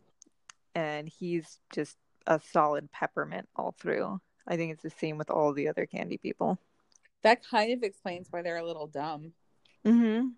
[0.76, 4.20] and he's just a solid peppermint all through.
[4.48, 6.60] I think it's the same with all the other candy people.
[7.22, 9.34] That kind of explains why they're a little dumb.
[9.86, 10.30] Mm-hmm.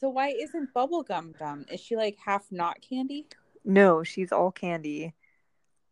[0.00, 1.66] So why isn't bubblegum dumb?
[1.70, 3.26] Is she like half not candy?
[3.64, 5.14] No, she's all candy.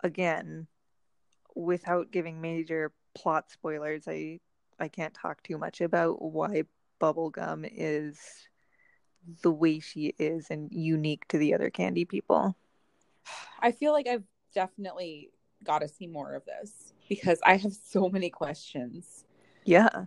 [0.02, 0.66] Again,
[1.54, 4.40] without giving major plot spoilers, I
[4.78, 6.64] I can't talk too much about why
[7.00, 8.18] Bubblegum is
[9.42, 12.56] the way she is and unique to the other candy people.
[13.60, 14.24] I feel like I've
[14.56, 15.28] definitely
[15.62, 19.24] got to see more of this because I have so many questions.
[19.64, 20.06] Yeah.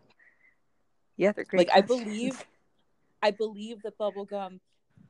[1.18, 1.70] Yeah, they're great.
[1.70, 2.44] Like I believe
[3.22, 4.60] I believe that bubblegum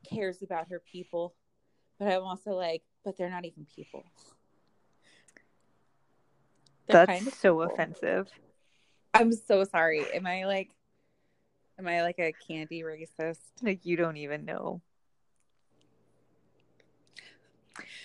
[0.08, 1.34] cares about her people,
[1.98, 4.04] but I'm also like, but they're not even people.
[6.86, 7.72] They're That's kind of so people.
[7.72, 8.28] offensive.
[9.14, 10.04] I'm so sorry.
[10.12, 10.68] Am I like
[11.78, 13.38] am I like a candy racist?
[13.62, 14.82] Like you don't even know.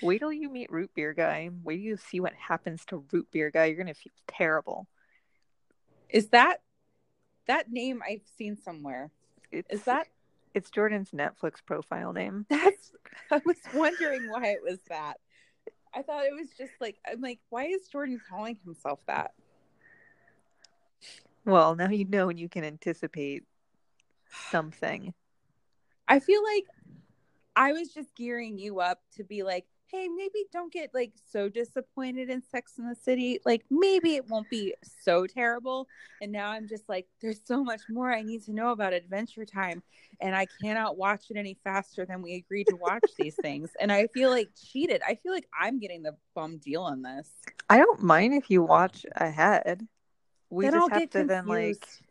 [0.02, 1.50] Wait till you meet Root Beer Guy.
[1.64, 3.66] Wait till you see what happens to Root Beer Guy.
[3.66, 4.88] You're gonna feel terrible.
[6.10, 6.62] Is that
[7.48, 9.12] that name I've seen somewhere?
[9.52, 10.08] It's, Is that
[10.54, 12.46] it's Jordan's Netflix profile name?
[12.50, 12.92] that's
[13.32, 15.16] I was wondering why it was that.
[15.94, 19.32] I thought it was just like I'm like, why is Jordan calling himself that?
[21.46, 23.44] Well, now you know and you can anticipate
[24.50, 25.14] something.
[26.08, 26.66] I feel like
[27.56, 31.48] I was just gearing you up to be like, hey, maybe don't get like so
[31.48, 33.40] disappointed in Sex in the City.
[33.46, 35.88] Like maybe it won't be so terrible.
[36.22, 39.46] And now I'm just like, there's so much more I need to know about Adventure
[39.46, 39.84] Time,
[40.22, 43.70] and I cannot watch it any faster than we agreed to watch these things.
[43.80, 45.02] And I feel like cheated.
[45.08, 47.30] I feel like I'm getting the bum deal on this.
[47.70, 49.88] I don't mind if you watch ahead.
[50.50, 52.02] We Then just I'll have to then like confused.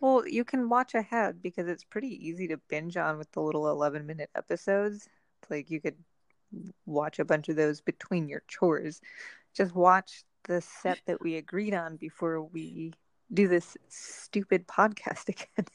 [0.00, 3.68] Well, you can watch ahead because it's pretty easy to binge on with the little
[3.70, 5.08] 11 minute episodes.
[5.42, 5.96] It's like you could
[6.86, 9.00] watch a bunch of those between your chores.
[9.54, 12.92] Just watch the set that we agreed on before we
[13.32, 15.66] do this stupid podcast again.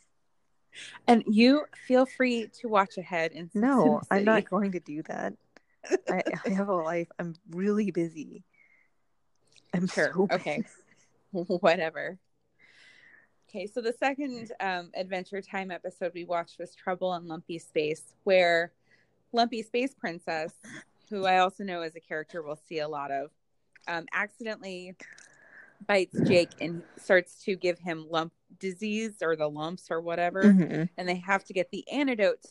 [1.08, 3.32] And you feel free to watch ahead.
[3.34, 5.34] And No, I'm not going to do that.
[6.10, 7.10] I, I have a life.
[7.20, 8.44] I'm really busy.
[9.74, 10.12] I'm Sure.
[10.13, 10.63] so Okay.
[11.32, 12.18] Whatever.
[13.56, 18.02] Okay, so the second um, Adventure Time episode we watched was Trouble in Lumpy Space,
[18.24, 18.72] where
[19.32, 20.54] Lumpy Space Princess,
[21.08, 23.30] who I also know as a character we'll see a lot of,
[23.88, 24.96] um, accidentally
[25.86, 30.46] bites Jake and starts to give him lump disease or the lumps or whatever.
[30.46, 30.89] Mhm.
[30.98, 32.44] And they have to get the antidote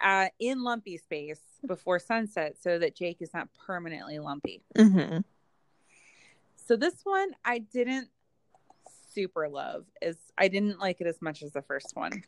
[0.00, 4.62] uh, in Lumpy Space before sunset so that Jake is not permanently lumpy.
[4.76, 5.24] Mhm.
[6.54, 8.10] So this one I didn't
[9.12, 12.22] super love is I didn't like it as much as the first one.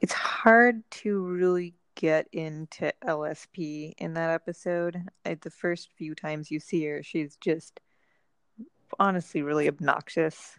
[0.00, 5.02] It's hard to really get into LSP in that episode.
[5.24, 7.80] I, the first few times you see her, she's just
[8.98, 10.58] honestly really obnoxious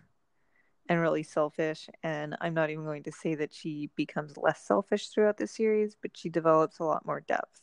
[0.87, 1.89] and really selfish.
[2.03, 5.95] And I'm not even going to say that she becomes less selfish throughout the series,
[6.01, 7.61] but she develops a lot more depth.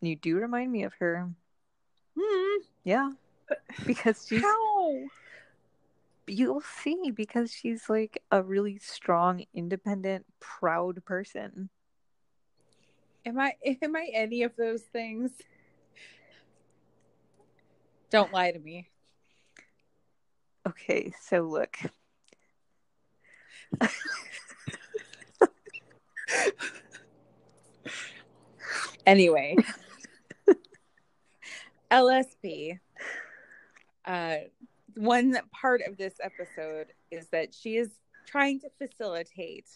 [0.00, 1.30] And you do remind me of her.
[2.18, 2.62] Hmm.
[2.84, 3.10] Yeah.
[3.86, 4.94] Because she's How?
[6.26, 11.70] You'll see because she's like a really strong, independent, proud person.
[13.24, 15.30] Am I am I any of those things?
[18.10, 18.88] Don't lie to me.
[20.66, 21.76] Okay, so look.
[29.06, 29.56] Anyway.
[31.90, 32.78] LSP.
[34.04, 34.36] Uh
[34.96, 37.90] one part of this episode is that she is
[38.26, 39.66] trying to facilitate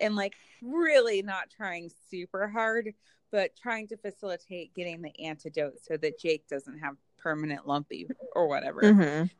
[0.00, 2.92] and like really not trying super hard,
[3.30, 8.48] but trying to facilitate getting the antidote so that Jake doesn't have permanent lumpy or
[8.48, 8.82] whatever.
[8.82, 9.30] Mhm.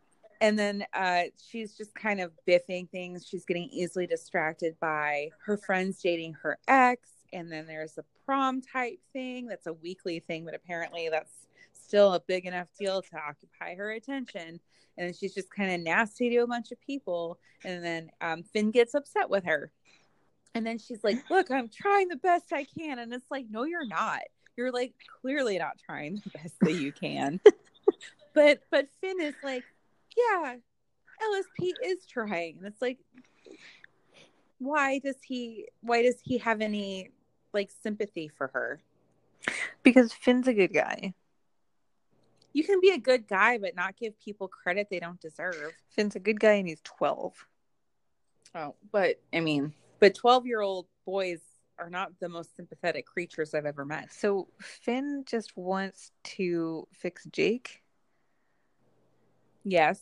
[0.40, 3.26] And then uh, she's just kind of biffing things.
[3.26, 7.10] She's getting easily distracted by her friends dating her ex.
[7.32, 11.41] And then there's a prom type thing that's a weekly thing, but apparently that's
[11.92, 14.58] still a big enough deal to occupy her attention.
[14.96, 17.38] And she's just kind of nasty to a bunch of people.
[17.66, 19.70] And then um, Finn gets upset with her.
[20.54, 22.98] And then she's like, Look, I'm trying the best I can.
[22.98, 24.22] And it's like, No, you're not.
[24.56, 27.40] You're like clearly not trying the best that you can.
[28.34, 29.64] but but Finn is like,
[30.16, 30.56] yeah,
[31.22, 32.56] LSP is trying.
[32.58, 32.98] And it's like,
[34.58, 37.10] why does he why does he have any
[37.52, 38.80] like sympathy for her?
[39.82, 41.14] Because Finn's a good guy.
[42.52, 45.72] You can be a good guy but not give people credit they don't deserve.
[45.90, 47.34] Finn's a good guy and he's 12.
[48.54, 51.40] Oh, but I mean, but 12-year-old boys
[51.78, 54.12] are not the most sympathetic creatures I've ever met.
[54.12, 57.82] So Finn just wants to fix Jake,
[59.64, 60.00] Yes.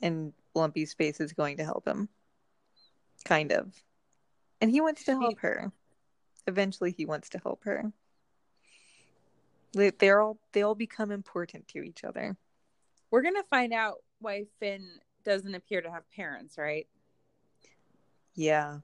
[0.00, 2.08] and Lumpy Space is going to help him.
[3.24, 3.72] Kind of.
[4.60, 5.72] And he wants to help her.
[6.46, 7.92] Eventually, he wants to help her.
[9.72, 12.36] They, they're all they all become important to each other.
[13.10, 14.86] We're going to find out why Finn
[15.24, 16.86] doesn't appear to have parents, right?
[18.34, 18.78] Yeah,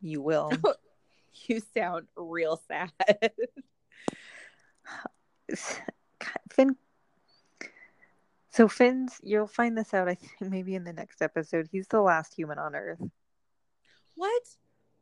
[0.00, 0.52] you will.
[1.48, 2.90] You sound real sad.
[6.50, 6.76] Finn.
[8.50, 10.08] So Finn's, you'll find this out.
[10.08, 11.68] I think maybe in the next episode.
[11.70, 13.02] He's the last human on Earth.
[14.14, 14.42] What?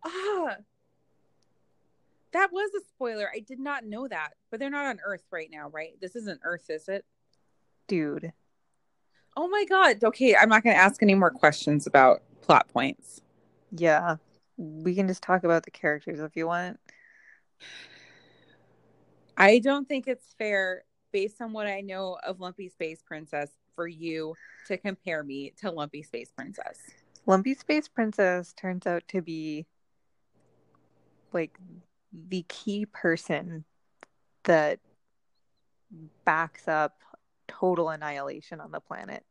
[0.04, 0.56] Ah.
[2.34, 3.30] That was a spoiler.
[3.34, 4.30] I did not know that.
[4.50, 5.92] But they're not on Earth right now, right?
[6.00, 7.04] This isn't Earth, is it?
[7.88, 8.32] Dude,
[9.36, 10.02] Oh my god.
[10.04, 13.20] Okay, I'm not going to ask any more questions about plot points.
[13.72, 14.16] yeah,
[14.56, 16.78] we can just talk about the characters if you want.
[19.36, 23.88] I don't think it's fair based on what I know of Lumpy Space Princess for
[23.88, 24.34] you
[24.68, 26.78] to compare me to Lumpy Space Princess.
[27.26, 29.66] Lumpy Space Princess turns out to be
[31.32, 31.58] like
[32.28, 33.64] the key person
[34.44, 34.78] that
[36.24, 37.00] backs up
[37.48, 39.24] total annihilation on the planet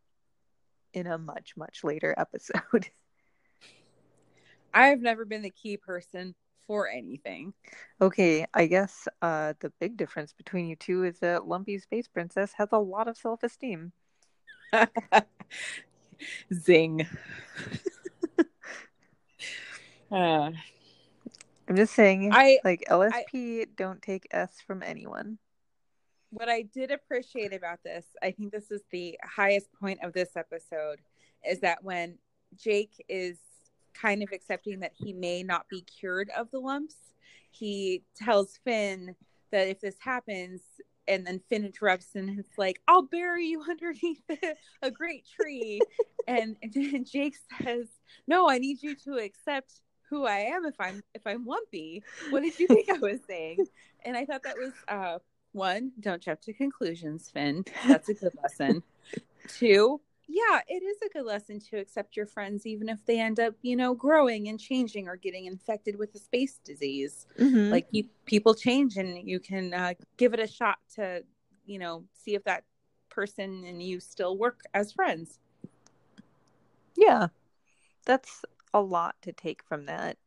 [0.93, 2.89] in a much, much later episode.
[4.73, 7.53] I've never been the key person for anything.
[8.01, 12.53] Okay, I guess uh, the big difference between you two is that Lumpy Space Princess
[12.57, 13.91] has a lot of self esteem.
[16.53, 17.05] Zing.
[20.11, 20.51] uh,
[21.73, 25.39] I'm just saying, I like LSP don't take S from anyone.
[26.29, 30.37] what I did appreciate about this, I think this is the highest point of this
[30.37, 30.99] episode,
[31.43, 32.19] is that when
[32.55, 33.39] Jake is
[33.95, 36.95] kind of accepting that he may not be cured of the lumps,
[37.49, 39.15] he tells Finn
[39.51, 40.61] that if this happens,
[41.07, 44.21] and then Finn interrupts and it's like, I'll bury you underneath
[44.83, 45.81] a great tree.
[46.27, 47.87] and, and Jake says,
[48.27, 49.81] No, I need you to accept
[50.13, 52.03] who I am if I'm if I'm lumpy.
[52.29, 53.65] What did you think I was saying?
[54.05, 55.19] And I thought that was uh
[55.53, 57.63] one, don't jump to conclusions, Finn.
[57.87, 58.83] That's a good lesson.
[59.47, 63.39] Two, yeah, it is a good lesson to accept your friends even if they end
[63.39, 67.27] up, you know, growing and changing or getting infected with a space disease.
[67.39, 67.71] Mhm.
[67.71, 71.23] Like you, people change and you can uh, give it a shot to,
[71.65, 72.63] you know, see if that
[73.09, 75.39] person and you still work as friends.
[76.95, 77.27] yeah,
[78.05, 78.43] that's
[78.73, 80.17] a lot to take from that.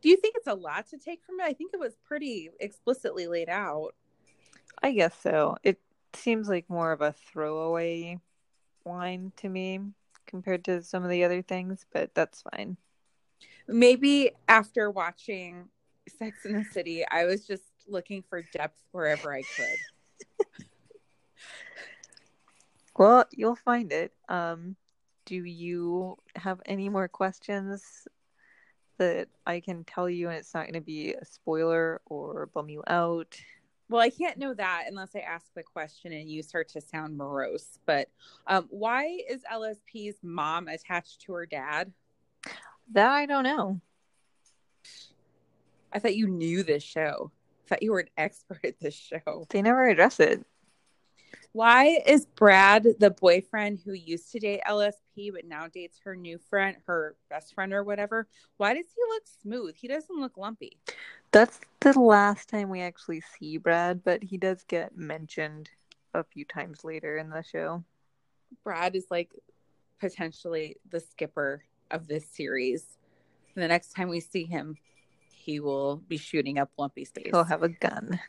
[0.00, 1.44] Do you think it's a lot to take from it?
[1.44, 3.94] I think it was pretty explicitly laid out.
[4.82, 5.56] I guess so.
[5.64, 5.80] It
[6.14, 8.20] seems like more of a throwaway
[8.84, 9.80] line to me
[10.26, 12.76] compared to some of the other things, but that's fine.
[13.66, 15.68] Maybe after watching
[16.08, 20.46] Sex in the City, I was just looking for depth wherever I could.
[22.98, 24.12] Well, you'll find it.
[24.28, 24.74] Um,
[25.28, 28.08] do you have any more questions
[28.96, 32.70] that I can tell you and it's not going to be a spoiler or bum
[32.70, 33.38] you out?
[33.90, 37.18] Well, I can't know that unless I ask the question and you start to sound
[37.18, 37.78] morose.
[37.84, 38.08] But
[38.46, 41.92] um, why is LSP's mom attached to her dad?
[42.92, 43.82] That I don't know.
[45.92, 47.30] I thought you knew this show.
[47.66, 49.44] I thought you were an expert at this show.
[49.50, 50.46] They never address it.
[51.58, 56.38] Why is Brad the boyfriend who used to date LSP but now dates her new
[56.38, 58.28] friend, her best friend or whatever?
[58.58, 59.74] Why does he look smooth?
[59.74, 60.78] He doesn't look lumpy.
[61.32, 65.68] That's the last time we actually see Brad, but he does get mentioned
[66.14, 67.82] a few times later in the show.
[68.62, 69.32] Brad is like
[69.98, 72.86] potentially the skipper of this series.
[73.56, 74.76] And the next time we see him,
[75.28, 77.30] he will be shooting up Lumpy Space.
[77.32, 78.20] He'll have a gun.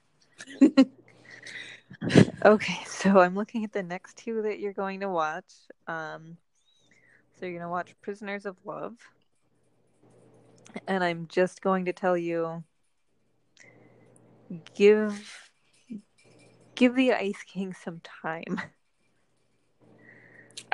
[2.44, 5.54] okay, so I'm looking at the next two that you're going to watch.
[5.88, 6.36] Um,
[7.40, 8.96] so you're going to watch Prisoners of Love.
[10.86, 12.64] And I'm just going to tell you
[14.76, 15.50] give
[16.76, 18.62] give the Ice King some time.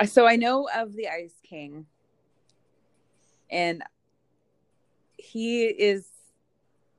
[0.04, 1.86] So I know of the Ice King,
[3.50, 3.82] and
[5.16, 6.06] he is.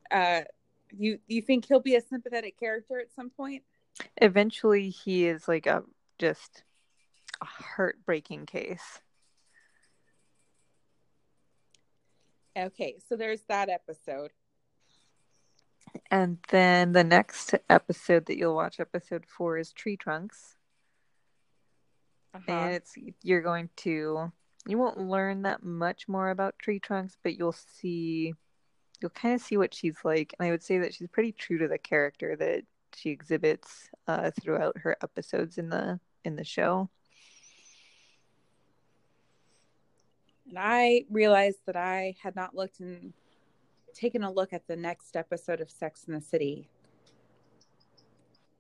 [0.09, 0.41] Uh,
[0.97, 3.61] you you think he'll be a sympathetic character at some point?
[4.17, 5.83] Eventually he is like a
[6.19, 6.63] just
[7.41, 8.99] a heartbreaking case.
[12.57, 14.31] Okay, so there's that episode.
[16.09, 20.55] And then the next episode that you'll watch, episode four, is Tree Trunks.
[22.33, 22.51] Uh-huh.
[22.51, 24.31] And it's you're going to
[24.67, 28.33] you won't learn that much more about Tree Trunks, but you'll see
[29.01, 30.33] you'll kind of see what she's like.
[30.37, 32.63] And I would say that she's pretty true to the character that
[32.95, 36.89] she exhibits uh, throughout her episodes in the in the show.
[40.49, 43.13] And I realized that I had not looked and
[43.93, 46.69] taken a look at the next episode of Sex in the City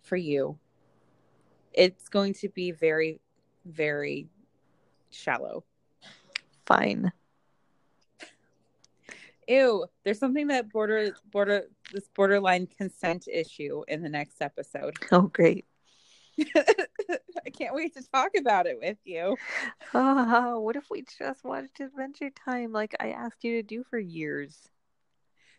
[0.01, 0.57] for you.
[1.73, 3.21] It's going to be very,
[3.65, 4.27] very
[5.11, 5.63] shallow.
[6.65, 7.11] Fine.
[9.47, 14.95] Ew, there's something that border border this borderline consent issue in the next episode.
[15.11, 15.65] Oh, great.
[16.39, 19.37] I can't wait to talk about it with you.
[19.93, 23.97] Ah, what if we just watched Adventure Time like I asked you to do for
[23.97, 24.69] years?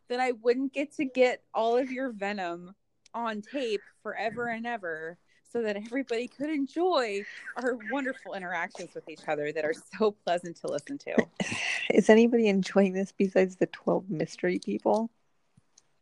[0.09, 2.75] Then I wouldn't get to get all of your venom
[3.15, 5.19] on tape forever and ever
[5.51, 7.25] so that everybody could enjoy
[7.57, 11.17] our wonderful interactions with each other that are so pleasant to listen to.
[11.93, 15.11] Is anybody enjoying this besides the 12 mystery people?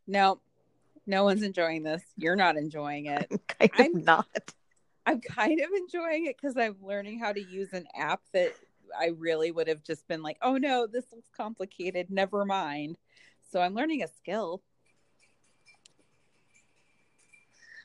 [0.06, 0.40] No,
[1.06, 2.02] no one's enjoying this.
[2.16, 3.30] You're not enjoying it.
[3.60, 4.54] I'm I'm- not.
[5.08, 8.52] I'm kind of enjoying it because I'm learning how to use an app that
[8.98, 12.10] I really would have just been like, oh no, this looks complicated.
[12.10, 12.98] Never mind.
[13.52, 14.62] So I'm learning a skill.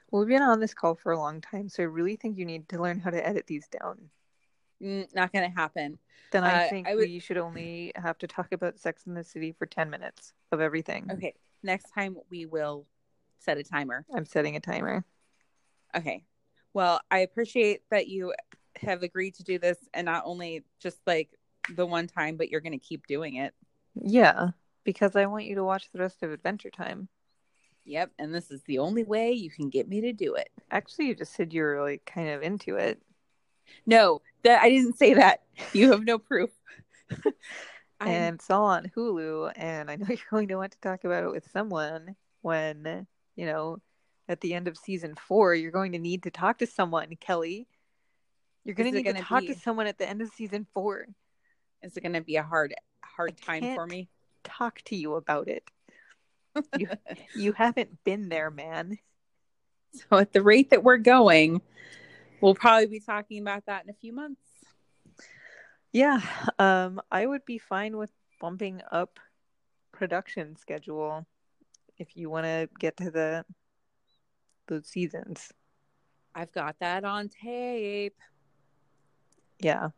[0.09, 2.45] Well, we've been on this call for a long time, so I really think you
[2.45, 4.09] need to learn how to edit these down.
[4.81, 5.99] Mm, not going to happen.
[6.31, 9.13] Then I Uh, think I would- we should only have to talk about Sex in
[9.13, 11.09] the City for 10 minutes of everything.
[11.11, 11.35] Okay.
[11.63, 12.87] Next time we will
[13.39, 14.05] set a timer.
[14.13, 15.05] I'm setting a timer.
[15.95, 16.25] Okay.
[16.73, 18.33] Well, I appreciate that you
[18.77, 21.29] have agreed to do this and not only just like
[21.75, 23.53] the one time, but you're going to keep doing it.
[23.93, 24.51] Yeah,
[24.83, 27.09] because I want you to watch the rest of Adventure Time.
[27.83, 28.11] Yep.
[28.17, 30.49] And this is the only way you can get me to do it.
[30.71, 33.01] Actually, you just said you were like kind of into it.
[33.85, 35.41] No, that I didn't say that.
[35.73, 36.49] You have no proof.
[38.03, 41.23] And it's all on Hulu, and I know you're going to want to talk about
[41.23, 43.05] it with someone when,
[43.35, 43.77] you know,
[44.27, 47.67] at the end of season four, you're going to need to talk to someone, Kelly.
[48.63, 51.05] You're going to need to talk be- to someone at the end of season four.
[51.83, 54.09] is it going to be a hard, hard I time for me?
[54.43, 55.63] Talk to you about it.
[56.77, 56.89] You,
[57.33, 58.97] you haven't been there, man.
[59.93, 61.61] So at the rate that we're going,
[62.41, 64.41] we'll probably be talking about that in a few months.
[65.91, 66.21] Yeah,
[66.57, 69.19] um, I would be fine with bumping up
[69.91, 71.25] production schedule
[71.97, 73.45] if you want to get to the
[74.67, 75.51] those seasons.
[76.33, 78.17] I've got that on tape.
[79.59, 79.89] Yeah.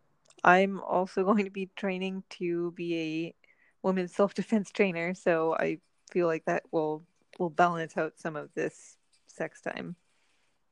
[0.44, 3.36] I'm also going to be training to be a
[3.84, 5.78] women's self-defense trainer, so I
[6.12, 7.04] feel like that will
[7.40, 9.96] will balance out some of this sex time.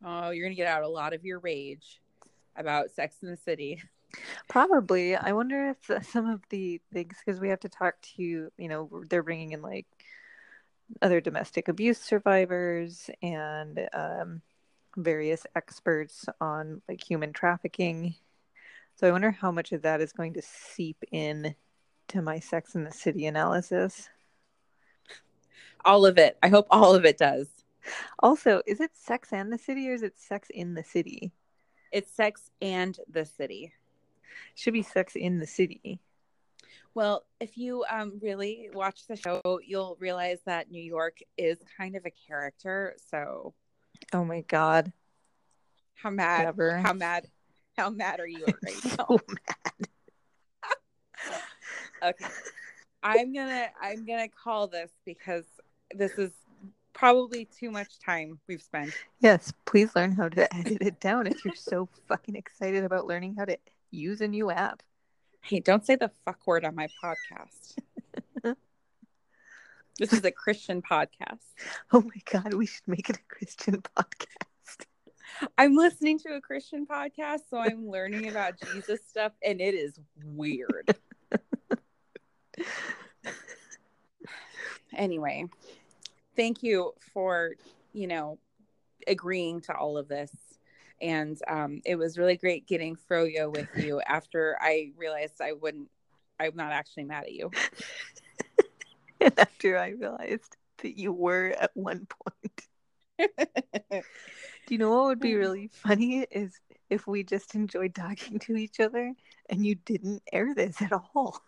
[0.03, 2.01] Oh, you're going to get out a lot of your rage
[2.55, 3.81] about Sex in the City.
[4.47, 5.15] Probably.
[5.15, 8.89] I wonder if some of the things because we have to talk to, you know,
[9.09, 9.85] they're bringing in like
[11.01, 14.41] other domestic abuse survivors and um,
[14.97, 18.15] various experts on like human trafficking.
[18.95, 21.55] So I wonder how much of that is going to seep in
[22.09, 24.09] to my Sex in the City analysis.
[25.85, 26.37] All of it.
[26.43, 27.47] I hope all of it does.
[28.19, 31.31] Also, is it Sex and the City or is it Sex in the City?
[31.91, 33.73] It's Sex and the City.
[34.55, 35.99] Should be Sex in the City.
[36.93, 41.95] Well, if you um, really watch the show, you'll realize that New York is kind
[41.95, 42.95] of a character.
[43.09, 43.53] So
[44.13, 44.91] Oh my god.
[45.95, 46.43] how mad?
[46.45, 46.77] Never.
[46.79, 47.27] How mad?
[47.77, 49.05] How mad are you right now?
[49.07, 49.87] So mad.
[52.03, 52.25] okay
[53.03, 55.45] i'm gonna i'm gonna call this because
[55.93, 56.31] this is
[56.93, 61.43] probably too much time we've spent Yes, please learn how to edit it down if
[61.45, 63.57] you're so fucking excited about learning how to
[63.91, 64.83] use a new app.
[65.41, 67.75] hey don't say the fuck word on my podcast
[69.99, 71.39] this is a christian podcast
[71.91, 74.85] Oh my god, we should make it a Christian podcast.
[75.57, 79.99] i'm listening to a christian podcast so i'm learning about jesus stuff and it is
[80.23, 80.95] weird
[84.95, 85.45] anyway
[86.35, 87.53] thank you for
[87.93, 88.37] you know
[89.07, 90.31] agreeing to all of this
[91.01, 95.89] and um, it was really great getting froyo with you after i realized i wouldn't
[96.39, 97.49] i'm not actually mad at you
[99.21, 102.67] And after I realized that you were at one point.
[103.91, 106.59] Do you know what would be really funny is
[106.89, 109.13] if we just enjoyed talking to each other
[109.47, 111.41] and you didn't air this at all.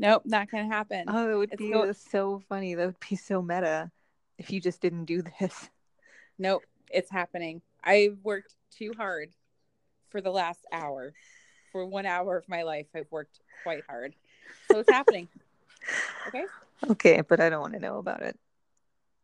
[0.00, 2.74] Nope not gonna happen Oh, it would It's be so funny.
[2.74, 3.90] That would be so meta
[4.38, 5.70] if you just didn't do this.
[6.38, 9.30] nope it's happening i worked too hard
[10.08, 11.12] for the last hour
[11.70, 14.14] for one hour of my life i've worked quite hard
[14.68, 15.28] so it's happening
[16.26, 16.44] okay
[16.88, 18.38] Okay, but I don't want to know about it.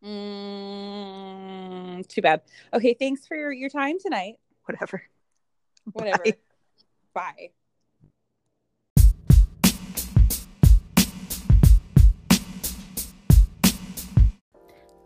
[0.05, 2.43] Mm, too bad.
[2.75, 4.35] Okay, thanks for your, your time tonight.
[4.67, 5.03] Whatever.
[5.95, 6.23] Whatever.
[6.23, 6.35] Bye.
[7.15, 7.51] Bye.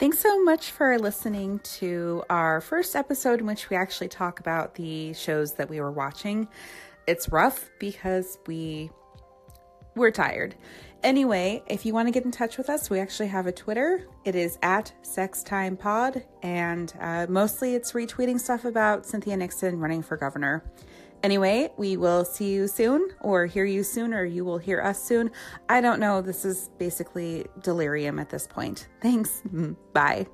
[0.00, 4.74] Thanks so much for listening to our first episode in which we actually talk about
[4.76, 6.48] the shows that we were watching.
[7.06, 8.90] It's rough because we
[9.94, 10.54] we're tired.
[11.02, 14.06] Anyway, if you want to get in touch with us, we actually have a Twitter.
[14.24, 20.16] It is at SexTimePod, and uh, mostly it's retweeting stuff about Cynthia Nixon running for
[20.16, 20.64] governor.
[21.22, 25.02] Anyway, we will see you soon or hear you soon or you will hear us
[25.02, 25.30] soon.
[25.68, 26.22] I don't know.
[26.22, 28.88] This is basically delirium at this point.
[29.02, 29.42] Thanks.
[29.92, 30.26] Bye.